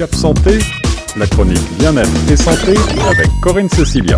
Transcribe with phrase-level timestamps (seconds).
[0.00, 0.52] Cap Santé,
[1.18, 2.72] la chronique bien-être et santé
[3.06, 4.16] avec Corinne Cecilia.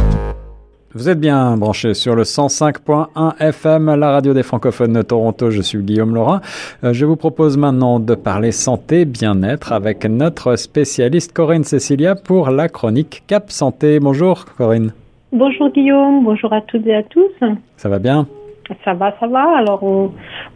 [0.95, 5.51] Vous êtes bien branché sur le 105.1 FM, la radio des francophones de Toronto.
[5.51, 6.39] Je suis Guillaume Laurent.
[6.85, 12.51] Euh, je vous propose maintenant de parler santé, bien-être avec notre spécialiste Corinne Cecilia pour
[12.51, 13.99] la chronique Cap Santé.
[13.99, 14.93] Bonjour Corinne.
[15.33, 17.33] Bonjour Guillaume, bonjour à toutes et à tous.
[17.77, 18.29] Ça va bien?
[18.85, 19.59] Ça va, ça va.
[19.59, 19.83] Alors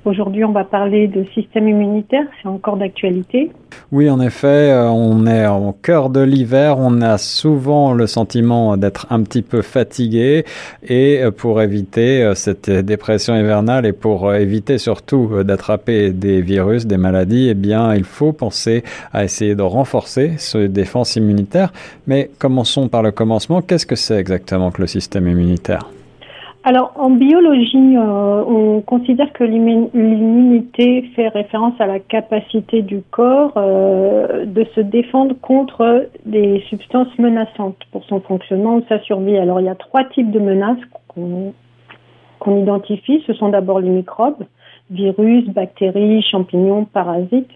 [0.05, 2.25] aujourd'hui, on va parler de système immunitaire.
[2.43, 3.51] C'est encore d'actualité.
[3.93, 6.77] Oui, en effet, euh, on est au cœur de l'hiver.
[6.79, 10.45] On a souvent le sentiment d'être un petit peu fatigué.
[10.87, 16.87] Et euh, pour éviter euh, cette dépression hivernale et pour éviter surtout d'attraper des virus,
[16.87, 18.83] des maladies, eh bien, il faut penser
[19.13, 21.73] à essayer de renforcer ce défense immunitaire.
[22.07, 23.63] Mais commençons par le commencement.
[23.63, 25.89] Qu'est-ce que c'est exactement que le système immunitaire?
[26.69, 33.53] Alors, en biologie, euh, on considère que l'immunité fait référence à la capacité du corps
[33.57, 39.37] euh, de se défendre contre des substances menaçantes pour son fonctionnement ou sa survie.
[39.37, 41.53] Alors, il y a trois types de menaces qu'on
[42.61, 43.23] identifie.
[43.29, 44.43] Ce sont d'abord les microbes,
[44.91, 47.53] virus, bactéries, champignons, parasites.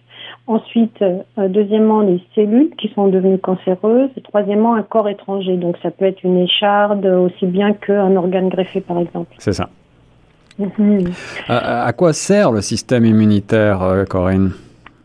[0.51, 4.11] Ensuite, euh, deuxièmement, les cellules qui sont devenues cancéreuses.
[4.17, 5.57] Et troisièmement, un corps étranger.
[5.57, 9.33] Donc, ça peut être une écharde aussi bien qu'un organe greffé, par exemple.
[9.39, 9.69] C'est ça.
[10.59, 11.05] Mhm.
[11.49, 14.51] à, quoi sert le système immunitaire, euh, Corinne?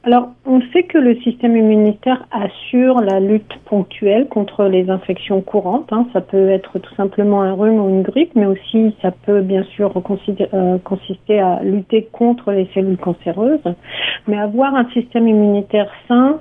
[0.06, 5.92] Alors, on sait que le système immunitaire assure la lutte ponctuelle contre les infections courantes.
[5.92, 6.06] Hein.
[6.14, 9.64] Ça peut être tout simplement un rhume ou une grippe, mais aussi ça peut bien
[9.64, 13.64] sûr euh, consister à lutter contre les cellules cancéreuses.
[14.28, 16.40] Mais avoir un système immunitaire sain,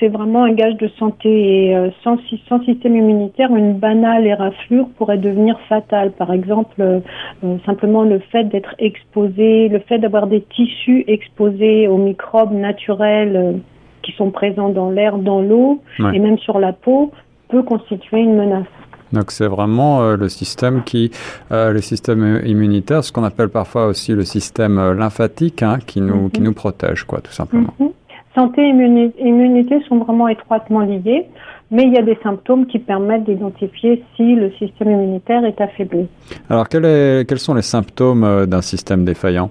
[0.00, 1.68] c'est vraiment un gage de santé.
[1.68, 6.12] Et euh, sans, système immunitaire, une banale éraflure pourrait devenir fatale.
[6.12, 7.00] Par exemple, euh,
[7.44, 13.60] euh, simplement le fait d'être exposé, le fait d'avoir des tissus exposés aux microbes naturels
[14.02, 17.10] qui sont présents dans l'air, dans l'eau et même sur la peau
[17.48, 18.66] peut constituer une menace.
[19.12, 21.10] Donc c'est vraiment le système qui,
[21.50, 26.40] le système immunitaire, ce qu'on appelle parfois aussi le système lymphatique, hein, qui nous qui
[26.40, 26.46] mhm.
[26.48, 27.72] nous protège, quoi, tout simplement.
[27.78, 27.90] Mhm
[28.34, 31.26] santé et immunité sont vraiment étroitement liés,
[31.70, 36.06] mais il y a des symptômes qui permettent d'identifier si le système immunitaire est affaibli.
[36.50, 39.50] Alors, quels sont les symptômes euh, d'un système défaillant?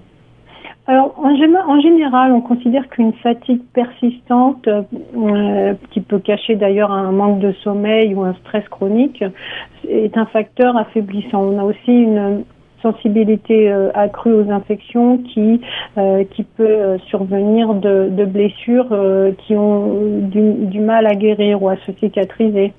[0.86, 1.34] Alors, en,
[1.80, 8.14] général, on considère qu'une fatigue persistante, euh, qui peut cacher d'ailleurs un manque de sommeil
[8.14, 9.24] ou un stress chronique,
[9.88, 11.42] est un facteur affaiblissant.
[11.42, 12.44] On a aussi une,
[12.84, 15.62] sensibilité euh, accrue aux infections qui
[15.98, 18.90] euh, qui peut euh, survenir de, blessures
[19.40, 22.74] qui ont du, mal à guérir ou à se cicatriser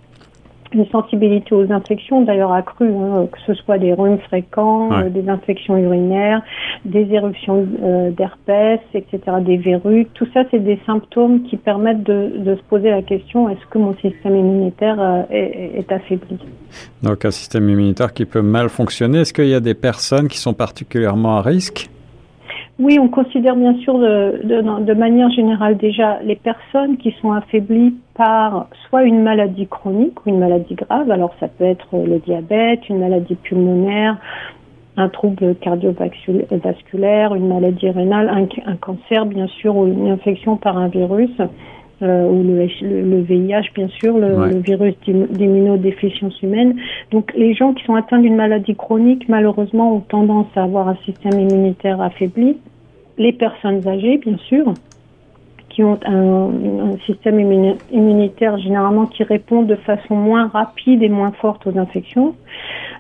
[0.75, 5.29] une sensibilité aux infections d'ailleurs accrue, hein, que ce soit des rhumes fréquents, euh, des
[5.29, 6.43] infections urinaires,
[6.85, 10.07] des éruptions euh, d'herpès, etc., des verrues.
[10.15, 13.79] Tout ça, c'est des symptômes qui permettent de, de, se poser la question est-ce que
[13.79, 16.39] mon système immunitaire euh, est, est, affaibli?
[17.03, 19.21] Donc un système immunitaire qui peut mal fonctionner.
[19.21, 21.89] Est-ce qu'il y a des personnes qui sont particulièrement à risque?
[22.81, 27.31] Oui, on considère bien sûr de, de, de, manière générale déjà les personnes qui sont
[27.31, 31.09] affaiblies par soit une maladie chronique ou une maladie grave.
[31.11, 34.17] Alors ça peut être le diabète, une maladie pulmonaire,
[34.97, 38.29] un trouble cardiovasculaire, une maladie rénale,
[38.67, 41.31] un, cancer bien sûr ou une infection par un virus.
[42.05, 46.77] Euh, ou le, le, VIH, bien sûr, le, le virus d'immunodéficience humaine.
[47.11, 50.97] Donc, les gens qui sont atteints d'une maladie chronique, malheureusement, ont tendance à avoir un
[51.07, 52.59] système immunitaire affaibli.
[53.17, 54.75] Les personnes âgées, bien sûr,
[55.71, 56.51] qui ont un,
[56.93, 57.41] un, système
[57.91, 62.35] immunitaire généralement qui répond de façon moins rapide et moins forte aux infections,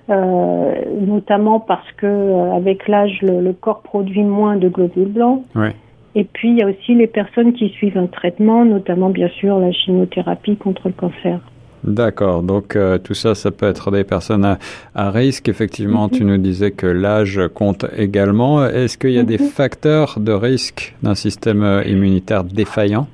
[0.09, 5.43] euh, notamment parce que euh, avec l'âge le, le, corps produit moins de globules blancs.
[5.54, 5.75] Ouais.
[6.14, 9.58] Et puis, il y a aussi les personnes qui suivent un traitement, notamment, bien sûr,
[9.58, 11.41] la chimiothérapie contre le cancer.
[11.84, 12.42] D'accord.
[12.42, 14.58] Donc, euh, tout ça, ça peut être des personnes à,
[14.94, 15.48] à risque.
[15.48, 16.30] Effectivement, tu mhm.
[16.30, 18.64] nous disais que l'âge compte également.
[18.64, 19.48] Est-ce qu'il y a des mhm.
[19.48, 23.06] facteurs de risque d'un système euh, immunitaire défaillant?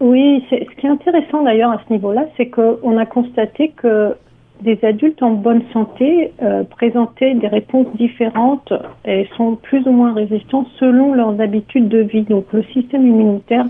[0.00, 4.14] Oui, ce qui est intéressant d'ailleurs à ce niveau-là, c'est qu'on a constaté que
[4.62, 8.72] des adultes en bonne santé euh, présentaient des réponses différentes
[9.04, 12.22] et sont plus ou moins résistants selon leurs habitudes de vie.
[12.22, 13.66] Donc le système immunitaire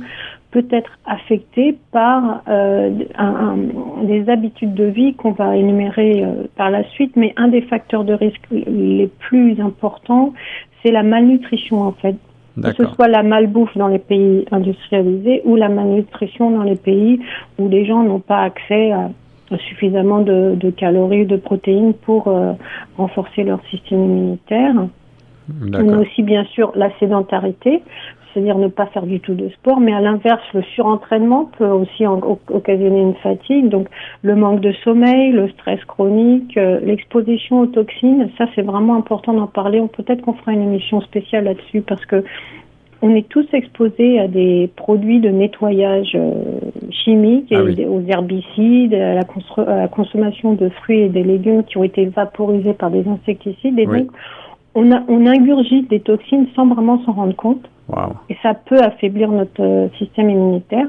[0.50, 3.56] peut être affecté par euh, un,
[4.02, 8.04] des habitudes de vie qu'on va énumérer euh, par la suite, mais un des facteurs
[8.04, 10.32] de risque les plus importants,
[10.82, 12.16] c'est la malnutrition en fait.
[12.60, 17.20] Que ce soit la malbouffe dans les pays industrialisés ou la malnutrition dans les pays
[17.58, 19.08] où les gens n'ont pas accès à
[19.58, 22.52] suffisamment de, de calories, de protéines pour euh,
[22.96, 24.74] renforcer leur système immunitaire.
[25.74, 27.82] A aussi bien sûr la sédentarité.
[28.32, 32.06] c'est-à-dire ne pas faire du tout de sport, mais à l'inverse, le surentraînement peut aussi
[32.06, 33.68] occasionner une fatigue.
[33.68, 33.88] Donc
[34.22, 39.32] le manque de sommeil, le stress chronique, euh, l'exposition aux toxines, ça c'est vraiment important
[39.32, 39.82] d'en parler.
[39.96, 42.22] Peut-être qu'on fera une émission spéciale là-dessus parce que
[43.02, 46.32] on est tous exposés à des produits de nettoyage euh,
[46.90, 52.06] chimiques, ah aux herbicides, à la, consommation de fruits et des légumes qui ont été
[52.06, 53.78] vaporisés par des insecticides.
[53.78, 54.08] Et donc,
[54.74, 57.64] on, a, on ingurgite des toxines sans vraiment s'en rendre compte.
[58.28, 60.86] Et ça peut affaiblir notre euh, système immunitaire.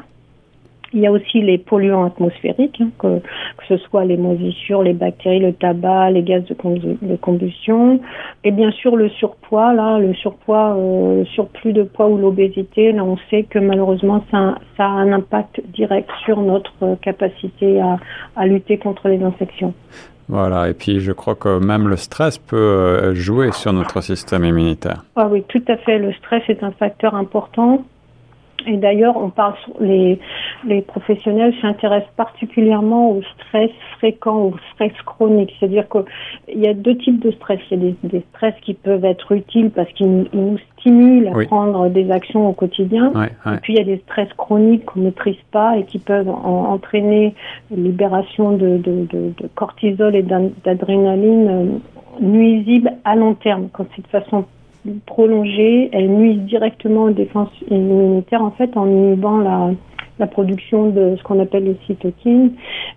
[0.93, 4.93] Il y a aussi les polluants atmosphériques, hein, que, que, ce soit les moisissures, les
[4.93, 7.99] bactéries, le tabac, les gaz de, combustion,
[8.43, 9.73] et bien sûr le surpoids.
[9.73, 14.23] Là, le surpoids, euh, le surplus de poids ou l'obésité, là, on sait que malheureusement
[14.31, 17.97] ça, ça, a un impact direct sur notre euh, capacité à,
[18.35, 19.73] à lutter contre les infections.
[20.31, 24.45] Voilà, et puis je crois que même le stress peut euh, jouer sur notre système
[24.45, 25.03] immunitaire.
[25.17, 25.99] Ah oui, tout à fait.
[25.99, 27.83] Le stress est un facteur important.
[28.67, 30.19] Et d'ailleurs, on parle, les,
[30.65, 35.53] les professionnels s'intéressent particulièrement au stress fréquent, au stress chronique.
[35.59, 37.59] C'est-à-dire qu'il y a deux types de stress.
[37.71, 41.89] Il y a des, stress qui peuvent être utiles parce qu'ils nous stimulent à prendre
[41.89, 43.11] des actions au quotidien.
[43.45, 46.29] Et puis il y a des stress chroniques qu'on ne maîtrise pas et qui peuvent
[46.29, 47.35] entraîner
[47.75, 51.65] une libération de, de, de, de cortisol et d'adrénaline euh,
[52.19, 53.69] nuisible à long terme.
[53.71, 54.45] Quand c'est de façon
[55.05, 59.71] prolongées, elles nuisent directement aux défenses immunitaires en fait en inhibant la,
[60.21, 62.51] la production de ce qu'on appelle les cytokines.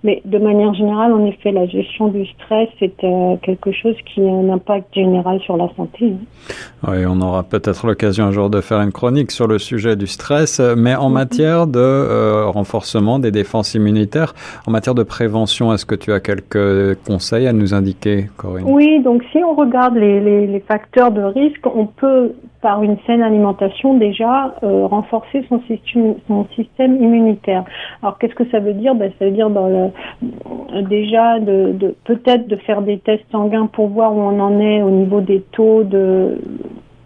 [0.05, 4.21] Mais de manière générale, en effet, la gestion du stress est euh, quelque chose qui
[4.21, 6.13] a un impact général sur la santé.
[6.87, 10.07] Oui, on aura peut-être l'occasion un jour de faire une chronique sur le sujet du
[10.07, 11.15] stress, mais en mhm.
[11.15, 14.35] matière de euh, renforcement des défenses immunitaires,
[14.67, 18.65] en matière de prévention, est-ce que tu as quelques conseils à nous indiquer, Corinne?
[18.67, 22.33] Oui, donc si on regarde les, les, les facteurs de risque, on peut
[22.65, 27.14] par une saine alimentation déjà euh, renforcer son système, son système immunitaire.
[28.03, 28.95] Alors qu'est-ce que ça veut dire?
[28.95, 33.67] Ben, Ça veut dire dans le, déjà de, de peut-être de faire des tests sanguins
[33.67, 36.39] pour voir où on en est au niveau des taux de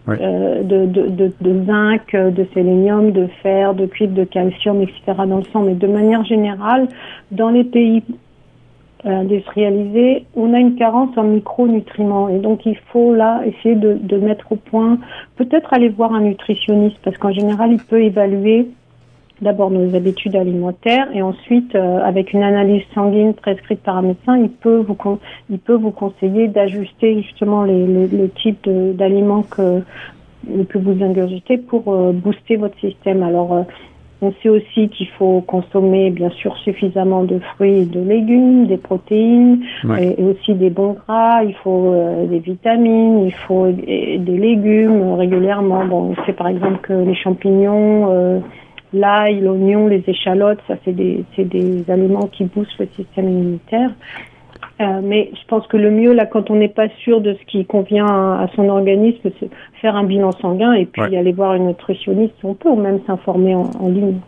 [0.08, 5.02] euh, de, de, de, zinc, de sélénium, de fer, de cuivre, de calcium, etc.
[5.26, 5.62] dans le sang.
[5.62, 6.88] Mais de manière générale,
[7.30, 8.02] dans les pays
[9.04, 12.28] industrialisés, on a une carence en micronutriments.
[12.30, 14.98] Et donc, il faut là essayer de, de mettre au point,
[15.36, 18.68] peut-être aller voir un nutritionniste, parce qu'en général, il peut évaluer
[19.42, 24.36] d'abord nos habitudes alimentaires et ensuite, euh, avec une analyse sanguine prescrite par un médecin,
[24.38, 24.96] il peut vous,
[25.50, 29.82] il peut vous conseiller d'ajuster justement les, les, le type d'aliments que,
[30.68, 33.22] que vous ingurgitez pour euh, booster votre système.
[33.22, 33.62] Alors, euh,
[34.20, 38.76] on sait aussi qu'il faut consommer bien sûr suffisamment de fruits et de légumes, des
[38.76, 39.60] protéines
[39.98, 41.44] et, aussi des bons gras.
[41.44, 45.84] Il faut euh, des vitamines, il faut des, légumes régulièrement.
[45.86, 48.40] Bon, on sait par exemple que les champignons, euh,
[48.92, 53.90] l'ail, l'oignon, les échalotes, ça c'est des, des aliments qui boostent le système immunitaire.
[54.80, 57.50] Euh, mais je pense que le mieux, là, quand on n'est pas sûr de ce
[57.50, 59.50] qui convient à, son organisme, c'est
[59.80, 62.34] faire un bilan sanguin et puis aller voir une nutritionniste.
[62.44, 64.20] On peut même s'informer en, ligne.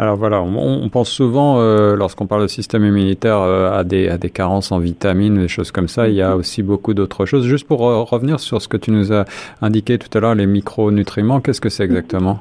[0.00, 4.18] Alors voilà, on, pense souvent, euh, lorsqu'on parle de système immunitaire, euh, à, des, à
[4.18, 6.08] des carences en vitamines, des choses comme ça.
[6.08, 7.46] Il y a aussi beaucoup d'autres choses.
[7.46, 9.24] Juste pour revenir sur ce que tu nous as
[9.60, 12.40] indiqué tout à l'heure, les micronutriments, qu'est-ce que c'est exactement?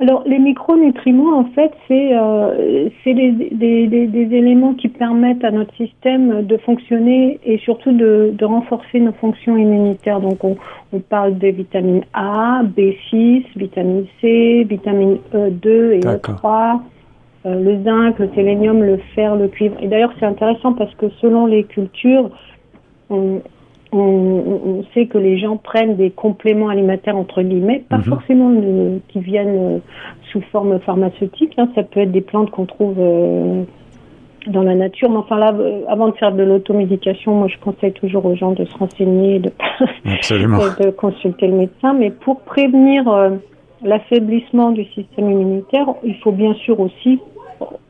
[0.00, 5.74] Alors, les micronutriments, en fait, c'est euh, des, des, des, éléments qui permettent à notre
[5.76, 10.20] système de fonctionner et surtout de, de renforcer nos fonctions immunitaires.
[10.20, 10.56] Donc, on,
[10.92, 16.80] on, parle de vitamine A, B6, vitamine C, vitamine E2 et E3.
[17.44, 19.76] Euh, le zinc, le sélénium, le fer, le cuivre.
[19.80, 22.30] Et d'ailleurs, c'est intéressant parce que selon les cultures,
[23.10, 23.40] on,
[23.92, 28.04] on, sait que les gens prennent des compléments alimentaires entre guillemets, pas mhm.
[28.04, 28.52] forcément
[29.08, 29.78] qui viennent euh,
[30.30, 31.54] sous forme pharmaceutique.
[31.58, 31.68] Hein.
[31.74, 33.64] ça peut être des plantes qu'on trouve euh,
[34.46, 35.10] dans la nature.
[35.10, 38.52] Mais enfin là, euh, avant de faire de l'automédication, moi je conseille toujours aux gens
[38.52, 39.50] de se renseigner, de,
[40.04, 41.92] de consulter le médecin.
[41.92, 43.04] Mais pour prévenir
[43.82, 47.20] l'affaiblissement du système immunitaire, il faut bien sûr aussi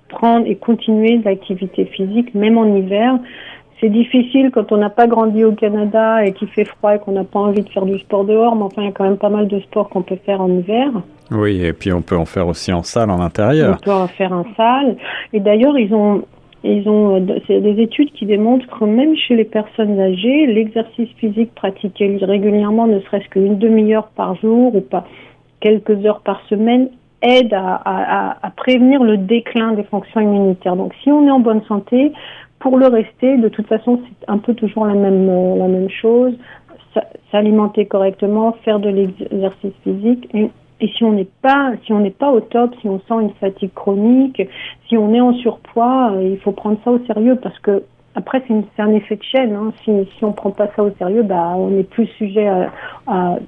[0.09, 3.19] prendre et continuer l'activité physique, même en hiver
[3.83, 7.13] c'est difficile quand on n'a pas grandi au Canada et qu'il fait froid et qu'on
[7.13, 9.17] n'a pas envie de faire du sport dehors, mais enfin, il y a quand même
[9.17, 10.89] pas mal de sports qu'on peut faire en hiver.
[11.33, 13.79] Oui, et puis on peut en faire aussi en salle, en intérieur.
[13.81, 14.97] On peut en faire en salle.
[15.33, 16.23] Et d'ailleurs, ils ont,
[16.63, 21.53] ils ont, c'est des études qui démontrent que même chez les personnes âgées, l'exercice physique
[21.57, 25.05] pratiqué régulièrement, ne serait-ce qu'une demi-heure par jour ou pas
[25.59, 26.89] quelques heures par semaine,
[27.23, 30.77] aide à, à, à, prévenir le déclin des fonctions immunitaires.
[30.77, 32.13] Donc, si on est en bonne santé,
[32.63, 35.91] pour le rester, de toute façon, c'est un peu toujours la même, euh, la même
[35.91, 36.33] chose.
[37.33, 40.51] S'alimenter correctement, faire de l'exercice physique et,
[40.97, 43.73] si on n'est pas, si on n'est pas au top, si on sent une fatigue
[43.73, 44.43] chronique,
[44.89, 48.83] si on est en surpoids, il faut prendre ça au sérieux parce que après, c'est
[48.83, 49.55] un effet de chaîne.
[49.55, 49.73] Hein.
[49.85, 52.47] Si, si on prend pas ça au sérieux, bah, on est plus sujet
[53.07, 53.39] à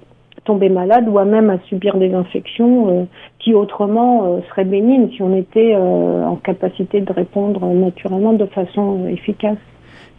[0.44, 3.04] tomber malade ou à même à subir des infections euh,
[3.38, 8.46] qui autrement euh, seraient bénignes si on était euh, en capacité de répondre naturellement de
[8.46, 9.58] façon efficace.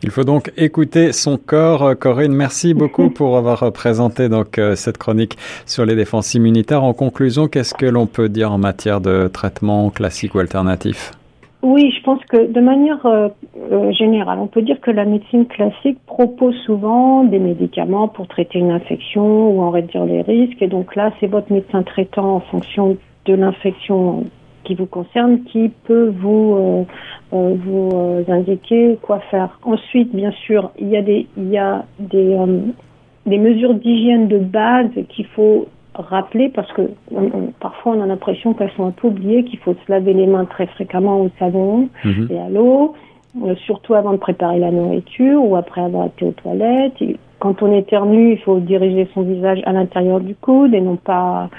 [0.04, 1.98] Il faut donc écouter son corps.
[1.98, 6.84] Corinne, merci beaucoup pour avoir présenté donc cette chronique sur les défenses immunitaires.
[6.84, 11.12] En conclusion, qu'est-ce que l'on peut dire en matière de traitement classique ou alternatif?
[11.66, 13.30] Oui, je pense que de manière euh,
[13.72, 18.60] euh, générale, on peut dire que la médecine classique propose souvent des médicaments pour traiter
[18.60, 20.62] une infection ou en réduire les risques.
[20.62, 24.26] Et donc là, c'est votre médecin traitant en fonction de l'infection
[24.64, 26.86] qui vous concerne qui peut vous
[27.34, 29.60] euh, vous indiquer quoi faire.
[29.64, 32.38] Ensuite, bien sûr, il y a des il y a des
[33.26, 35.66] des mesures d'hygiène de base qu'il faut
[36.02, 36.82] rappeler parce que
[37.60, 40.46] parfois on a l'impression qu'elles sont un peu oubliées, qu'il faut se laver les mains
[40.46, 42.28] très fréquemment au savon mhm.
[42.30, 42.96] et à l'eau,
[43.44, 46.94] euh, surtout avant de préparer la nourriture ou après avoir été aux toilettes.
[47.40, 51.50] quand on éternue, il faut diriger son visage à l'intérieur du coude et non pas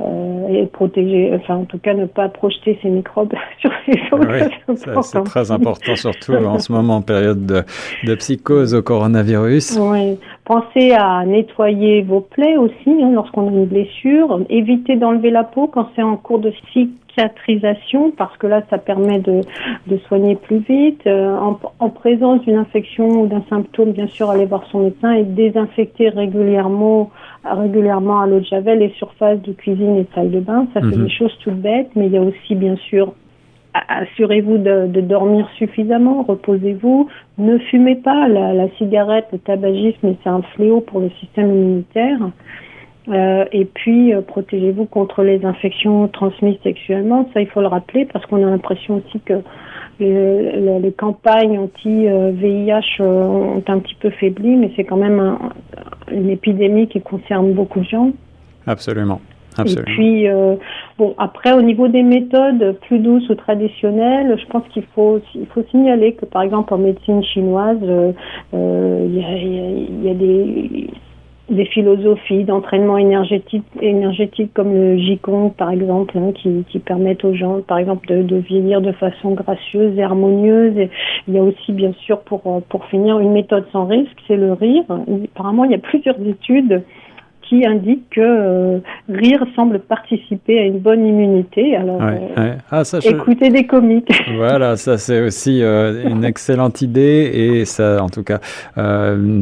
[0.00, 4.74] euh, et protéger, enfin en tout cas ne pas projeter ces microbes sur les autres.
[5.04, 7.62] c'est très important, surtout en ce moment en période de,
[8.04, 9.78] de, psychose au coronavirus.
[9.80, 10.18] Oui.
[10.44, 14.40] Pensez à nettoyer vos plaies aussi hein, lorsqu'on a une blessure.
[14.48, 19.20] Évitez d'enlever la peau quand c'est en cours de cicatrisation parce que là ça permet
[19.20, 19.42] de,
[19.86, 21.06] de soigner plus vite.
[21.06, 25.12] Euh, en, en, présence d'une infection ou d'un symptôme, bien sûr, aller voir son médecin
[25.12, 27.10] et désinfecter régulièrement
[27.44, 30.66] régulièrement à l'eau de javel les surfaces de cuisine et de salle de bain.
[30.74, 31.04] Ça fait mhm.
[31.04, 33.14] des choses toutes bêtes, mais il y a aussi bien sûr
[33.74, 38.28] assurez-vous de, dormir suffisamment, reposez-vous, ne fumez pas.
[38.28, 42.18] La, cigarette, le tabagisme, c'est un fléau pour le système immunitaire.
[43.08, 47.28] Euh, et puis, euh, protégez-vous contre les infections transmises sexuellement.
[47.34, 49.40] Ça, il faut le rappeler parce qu'on a l'impression aussi que
[49.98, 55.36] les, les, campagnes anti-VIH euh, ont un petit peu faibli, mais c'est quand même
[56.12, 58.12] une épidémie qui concerne beaucoup de gens.
[58.66, 59.20] Absolument.
[59.58, 60.56] Et puis, euh,
[60.98, 65.46] bon, après, au niveau des méthodes plus douces ou traditionnelles, je pense qu'il faut, il
[65.46, 68.12] faut signaler que, par exemple, en médecine chinoise, euh,
[68.54, 70.90] il y, a, des,
[71.50, 77.60] des philosophies d'entraînement énergétique, énergétique comme le Jikong par exemple, hein, qui, permettent aux gens,
[77.60, 80.88] par exemple, de, vieillir de façon gracieuse et harmonieuse.
[81.28, 84.54] Il y a aussi, bien sûr, pour, pour finir, une méthode sans risque, c'est le
[84.54, 84.84] rire.
[85.34, 86.82] Apparemment, il y a plusieurs études
[87.48, 91.76] qui indique que euh, rire semble participer à une bonne immunité.
[91.76, 94.12] Alors, euh, ah, écoutez des comiques.
[94.36, 98.40] Voilà, ça c'est aussi euh, une excellente idée et ça, en tout cas,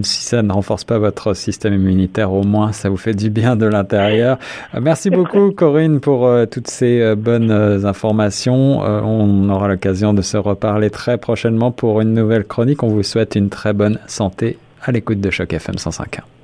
[0.02, 3.57] si ça ne renforce pas votre système immunitaire, au moins ça vous fait du bien
[3.57, 4.38] de l'intérieur.
[4.80, 7.52] merci beaucoup Corinne pour toutes ces bonnes
[7.85, 8.80] informations.
[8.80, 12.83] on aura l'occasion de se reparler très prochainement pour une nouvelle chronique.
[12.83, 16.39] On vous souhaite une très bonne santé à l'écoute de Choc FM 105.1.